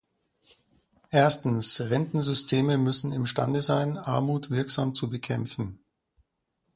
Erstens, 1.11 1.79
Rentensysteme 1.79 2.79
müssen 2.79 3.11
imstande 3.11 3.61
sein, 3.61 3.97
Armut 3.99 4.49
wirksam 4.49 4.95
zu 4.95 5.11
bekämpfen. 5.11 5.85